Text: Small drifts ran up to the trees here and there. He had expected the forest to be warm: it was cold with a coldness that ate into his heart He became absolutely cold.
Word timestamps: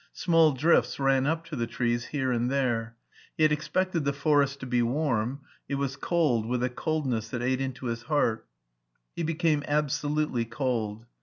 Small 0.13 0.53
drifts 0.53 0.99
ran 0.99 1.27
up 1.27 1.45
to 1.45 1.55
the 1.55 1.67
trees 1.67 2.05
here 2.05 2.31
and 2.31 2.49
there. 2.49 2.95
He 3.37 3.43
had 3.43 3.51
expected 3.51 4.03
the 4.03 4.11
forest 4.13 4.59
to 4.61 4.65
be 4.65 4.81
warm: 4.81 5.41
it 5.69 5.75
was 5.75 5.95
cold 5.95 6.47
with 6.47 6.63
a 6.63 6.71
coldness 6.71 7.29
that 7.29 7.43
ate 7.43 7.61
into 7.61 7.85
his 7.85 8.01
heart 8.01 8.47
He 9.15 9.21
became 9.21 9.61
absolutely 9.67 10.45
cold. 10.45 11.05